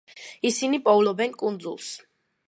[0.49, 1.91] ისინი პოულობენ კუნძულს.